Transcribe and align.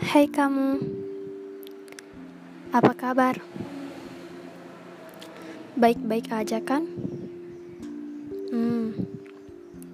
Hai 0.00 0.24
kamu, 0.24 0.80
apa 2.72 2.92
kabar? 2.96 3.36
Baik-baik 5.76 6.32
aja 6.32 6.56
kan? 6.64 6.88
Hmm, 8.48 8.96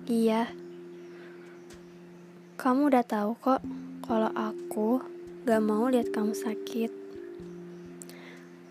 iya. 0.06 0.46
Kamu 2.54 2.86
udah 2.86 3.02
tahu 3.02 3.34
kok 3.42 3.66
kalau 4.06 4.30
aku 4.30 5.02
gak 5.42 5.58
mau 5.66 5.90
lihat 5.90 6.14
kamu 6.14 6.38
sakit. 6.38 6.94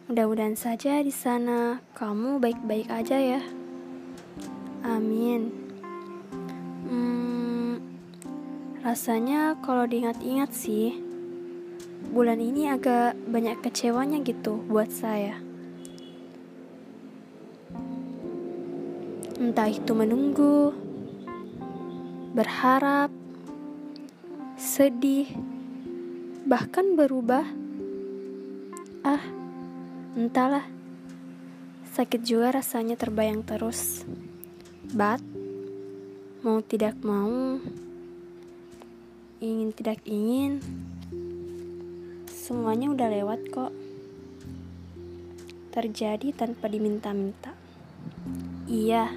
Mudah-mudahan 0.07 0.55
saja 0.55 1.03
di 1.03 1.11
sana 1.11 1.83
kamu 1.99 2.39
baik-baik 2.39 2.87
aja 2.87 3.19
ya. 3.19 3.43
Amin. 4.87 5.51
Hmm, 6.87 7.83
rasanya 8.87 9.59
kalau 9.59 9.83
diingat-ingat 9.83 10.55
sih 10.55 11.04
bulan 12.15 12.39
ini 12.39 12.71
agak 12.71 13.19
banyak 13.27 13.59
kecewanya 13.59 14.23
gitu 14.23 14.55
buat 14.71 14.87
saya. 14.87 15.35
Entah 19.35 19.67
itu 19.67 19.91
menunggu, 19.91 20.71
berharap, 22.31 23.11
sedih, 24.55 25.27
bahkan 26.47 26.95
berubah. 26.95 27.43
Ah, 29.03 29.23
entahlah. 30.15 30.63
Sakit 31.99 32.23
juga 32.23 32.55
rasanya 32.55 32.95
terbayang 32.95 33.43
terus. 33.43 34.07
But, 34.95 35.19
mau 36.47 36.63
tidak 36.63 36.95
mau, 37.03 37.59
ingin 39.43 39.75
tidak 39.75 39.99
ingin, 40.07 40.63
Semuanya 42.45 42.93
udah 42.93 43.09
lewat 43.09 43.41
kok. 43.49 43.73
Terjadi 45.73 46.29
tanpa 46.29 46.69
diminta-minta. 46.69 47.57
Iya. 48.69 49.09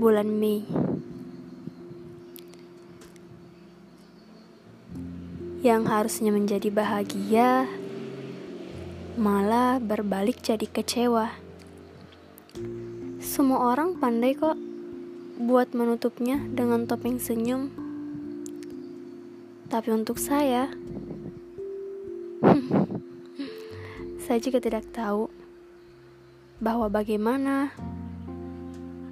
Bulan 0.00 0.32
Mei. 0.32 0.64
Yang 5.60 5.82
harusnya 5.92 6.32
menjadi 6.32 6.72
bahagia 6.72 7.68
malah 9.20 9.76
berbalik 9.76 10.40
jadi 10.40 10.64
kecewa. 10.64 11.36
Semua 13.20 13.76
orang 13.76 14.00
pandai 14.00 14.32
kok 14.32 14.56
buat 15.36 15.76
menutupnya 15.76 16.40
dengan 16.48 16.88
topeng 16.88 17.20
senyum. 17.20 17.68
Tapi 19.68 19.88
untuk 19.88 20.16
saya, 20.16 20.72
saya 24.22 24.38
juga 24.38 24.62
tidak 24.62 24.86
tahu 24.94 25.26
bahwa 26.62 26.86
bagaimana 26.86 27.74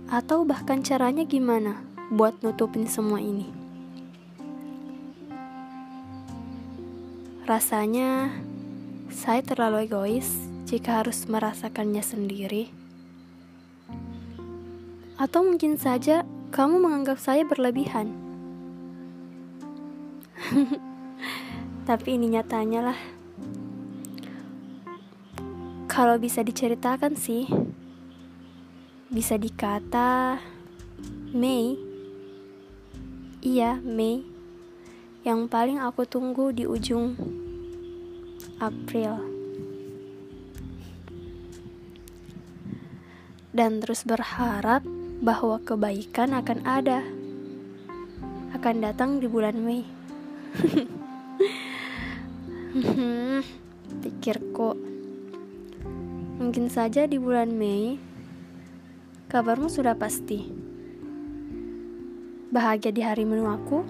atau 0.06 0.46
bahkan 0.46 0.86
caranya 0.86 1.26
gimana 1.26 1.82
buat 2.14 2.38
nutupin 2.46 2.86
semua 2.86 3.18
ini. 3.18 3.50
Rasanya 7.42 8.30
saya 9.10 9.42
terlalu 9.42 9.90
egois 9.90 10.30
jika 10.70 11.02
harus 11.02 11.26
merasakannya 11.26 12.02
sendiri. 12.06 12.70
Atau 15.18 15.42
mungkin 15.42 15.74
saja 15.74 16.22
kamu 16.54 16.78
menganggap 16.78 17.18
saya 17.18 17.42
berlebihan. 17.42 18.14
Tapi 21.90 22.08
ini 22.14 22.38
nyatanya 22.38 22.94
lah. 22.94 23.19
Kalau 26.00 26.16
bisa 26.16 26.40
diceritakan 26.40 27.12
sih, 27.12 27.44
bisa 29.12 29.36
dikata 29.36 30.40
Mei. 31.36 31.76
Iya, 33.44 33.76
Mei. 33.84 34.24
Yang 35.28 35.52
paling 35.52 35.76
aku 35.76 36.08
tunggu 36.08 36.56
di 36.56 36.64
ujung 36.64 37.20
April. 38.64 39.12
Dan 43.52 43.84
terus 43.84 44.08
berharap 44.08 44.80
bahwa 45.20 45.60
kebaikan 45.60 46.32
akan 46.32 46.64
ada. 46.64 47.04
Akan 48.56 48.80
datang 48.80 49.20
di 49.20 49.28
bulan 49.28 49.60
Mei. 49.60 49.84
Pikirku 54.00 54.89
Mungkin 56.40 56.72
saja 56.72 57.04
di 57.04 57.20
bulan 57.20 57.52
Mei, 57.52 58.00
kabarmu 59.28 59.68
sudah 59.68 59.92
pasti. 59.92 60.48
Bahagia 62.48 62.88
di 62.96 63.04
hari 63.04 63.28
menu 63.28 63.44
aku, 63.44 63.84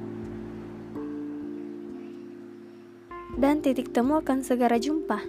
dan 3.38 3.62
titik 3.62 3.94
temu 3.94 4.18
akan 4.18 4.42
segera 4.42 4.82
jumpa. 4.82 5.22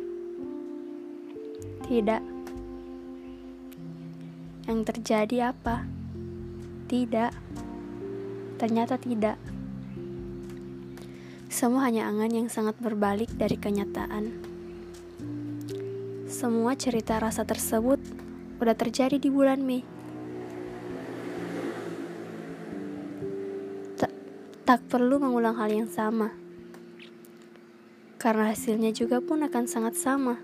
Tidak. 1.86 2.24
Yang 4.66 4.80
terjadi 4.90 5.54
apa? 5.54 5.86
Tidak. 6.90 7.32
Ternyata 8.58 8.98
tidak. 8.98 9.38
Semua 11.54 11.86
hanya 11.86 12.10
angan 12.10 12.34
yang 12.34 12.50
sangat 12.50 12.82
berbalik 12.82 13.30
dari 13.38 13.62
kenyataan. 13.62 14.51
Semua 16.42 16.74
cerita 16.74 17.22
rasa 17.22 17.46
tersebut 17.46 18.02
udah 18.58 18.74
terjadi 18.74 19.22
di 19.22 19.30
bulan 19.30 19.62
Mei. 19.62 19.86
Tak, 23.94 24.10
tak 24.66 24.82
perlu 24.90 25.22
mengulang 25.22 25.54
hal 25.54 25.70
yang 25.70 25.86
sama. 25.86 26.34
Karena 28.18 28.50
hasilnya 28.50 28.90
juga 28.90 29.22
pun 29.22 29.46
akan 29.46 29.70
sangat 29.70 29.94
sama. 29.94 30.42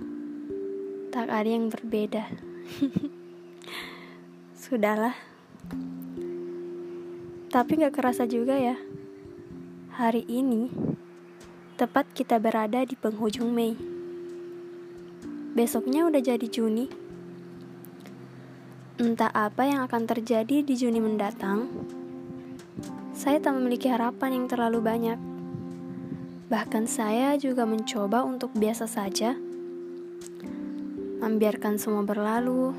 Tak 1.09 1.33
ada 1.33 1.49
yang 1.49 1.73
berbeda. 1.73 2.29
Sudahlah. 4.69 5.17
Tapi 7.49 7.71
gak 7.73 7.97
kerasa 7.97 8.29
juga 8.29 8.53
ya. 8.53 8.77
Hari 9.97 10.29
ini, 10.29 10.69
tepat 11.73 12.05
kita 12.13 12.37
berada 12.37 12.85
di 12.85 12.93
penghujung 12.93 13.49
Mei. 13.49 13.96
Besoknya 15.57 16.05
udah 16.05 16.21
jadi 16.21 16.45
Juni. 16.45 16.85
Entah 19.01 19.33
apa 19.33 19.65
yang 19.65 19.89
akan 19.89 20.05
terjadi 20.05 20.61
di 20.61 20.73
Juni 20.77 21.01
mendatang, 21.01 21.65
saya 23.17 23.41
tak 23.41 23.57
memiliki 23.57 23.89
harapan 23.89 24.37
yang 24.37 24.45
terlalu 24.45 24.85
banyak. 24.85 25.17
Bahkan 26.53 26.85
saya 26.85 27.33
juga 27.41 27.65
mencoba 27.65 28.21
untuk 28.21 28.53
biasa 28.53 28.85
saja, 28.85 29.33
membiarkan 31.25 31.81
semua 31.81 32.05
berlalu. 32.05 32.77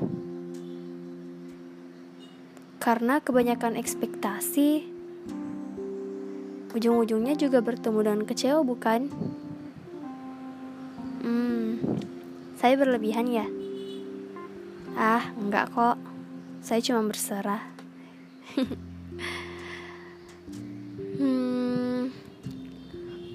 Karena 2.79 3.19
kebanyakan 3.19 3.75
ekspektasi, 3.75 4.87
ujung-ujungnya 6.79 7.35
juga 7.35 7.59
bertemu 7.59 7.99
dengan 8.07 8.23
kecewa, 8.23 8.63
bukan? 8.63 9.11
Hmm, 11.19 11.99
saya 12.59 12.75
berlebihan 12.75 13.23
ya? 13.31 13.47
Ah, 14.99 15.31
enggak 15.39 15.71
kok. 15.71 15.95
Saya 16.59 16.83
cuma 16.83 17.07
berserah. 17.07 17.63
hmm, 21.23 22.11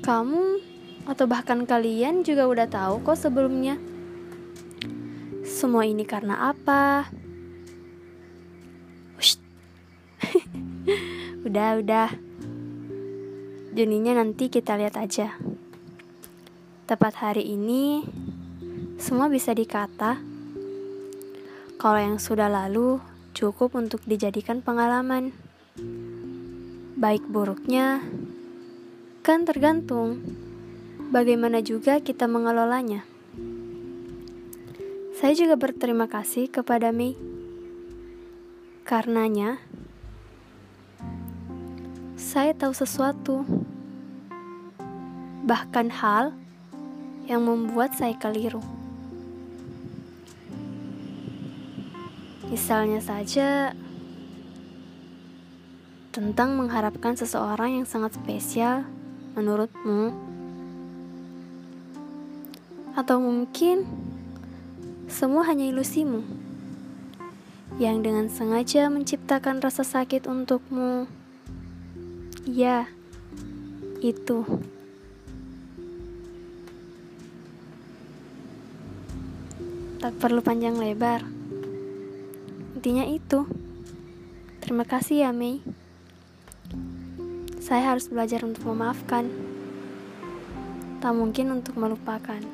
kamu 0.05 0.61
atau 1.09 1.25
bahkan 1.25 1.65
kalian 1.65 2.21
juga 2.21 2.45
udah 2.45 2.69
tahu 2.69 3.01
kok 3.01 3.17
sebelumnya. 3.17 3.81
Semua 5.41 5.89
ini 5.89 6.05
karena 6.05 6.53
apa? 6.53 7.09
udah, 11.49 11.81
udah. 11.81 12.13
Juninya 13.73 14.21
nanti 14.21 14.53
kita 14.53 14.77
lihat 14.77 15.01
aja. 15.01 15.33
Tepat 16.85 17.25
hari 17.25 17.57
ini, 17.57 18.05
semua 19.05 19.29
bisa 19.29 19.53
dikata 19.53 20.17
kalau 21.77 22.01
yang 22.01 22.17
sudah 22.17 22.49
lalu 22.49 23.05
cukup 23.37 23.77
untuk 23.77 24.01
dijadikan 24.09 24.65
pengalaman. 24.65 25.37
Baik 26.97 27.21
buruknya 27.29 28.01
kan 29.21 29.45
tergantung 29.45 30.25
bagaimana 31.13 31.61
juga 31.61 32.01
kita 32.01 32.25
mengelolanya. 32.25 33.05
Saya 35.21 35.37
juga 35.37 35.61
berterima 35.61 36.09
kasih 36.09 36.49
kepada 36.49 36.89
Mei. 36.89 37.13
Karenanya, 38.89 39.61
saya 42.17 42.57
tahu 42.57 42.73
sesuatu 42.73 43.45
bahkan 45.45 45.93
hal 45.93 46.33
yang 47.29 47.45
membuat 47.45 47.93
saya 48.01 48.17
keliru. 48.17 48.84
Misalnya 52.49 53.03
saja 53.03 53.75
tentang 56.15 56.55
mengharapkan 56.55 57.19
seseorang 57.19 57.83
yang 57.83 57.87
sangat 57.89 58.15
spesial 58.15 58.87
menurutmu, 59.35 60.15
atau 62.95 63.19
mungkin 63.19 63.83
semua 65.11 65.43
hanya 65.51 65.67
ilusimu 65.67 66.23
yang 67.83 68.07
dengan 68.07 68.31
sengaja 68.31 68.87
menciptakan 68.87 69.59
rasa 69.59 69.83
sakit 69.83 70.31
untukmu. 70.31 71.11
Ya, 72.47 72.87
itu. 73.99 74.47
Tak 79.99 80.15
perlu 80.23 80.39
panjang 80.39 80.79
lebar. 80.79 81.34
Intinya 82.85 83.09
itu. 83.09 83.49
Terima 84.61 84.85
kasih 84.85 85.25
ya, 85.25 85.33
Mei. 85.33 85.65
Saya 87.57 87.97
harus 87.97 88.13
belajar 88.13 88.45
untuk 88.45 88.69
memaafkan. 88.69 89.25
Tak 91.01 91.17
mungkin 91.17 91.57
untuk 91.57 91.81
melupakan. 91.81 92.45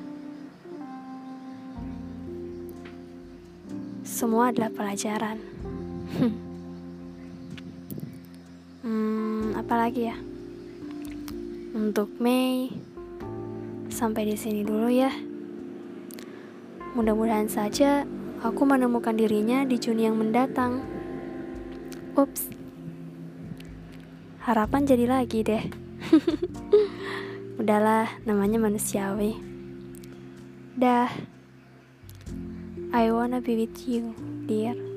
Semua 4.07 4.55
adalah 4.55 4.71
pelajaran. 4.71 5.43
hmm, 8.87 9.59
apalagi 9.59 10.15
ya? 10.15 10.17
Untuk 11.75 12.07
Mei, 12.23 12.71
sampai 13.91 14.31
di 14.31 14.39
sini 14.39 14.63
dulu 14.63 14.95
ya. 14.95 15.11
Mudah-mudahan 16.95 17.51
saja 17.51 18.07
aku 18.41 18.63
menemukan 18.65 19.13
dirinya 19.13 19.63
di 19.69 19.77
Juni 19.77 20.09
yang 20.09 20.17
mendatang. 20.17 20.81
Ups, 22.17 22.49
harapan 24.43 24.83
jadi 24.89 25.07
lagi 25.07 25.45
deh. 25.47 25.65
Udahlah, 27.61 28.09
namanya 28.25 28.57
manusiawi. 28.57 29.37
Dah, 30.75 31.13
I 32.91 33.13
wanna 33.13 33.45
be 33.45 33.55
with 33.55 33.77
you, 33.87 34.17
dear. 34.49 34.90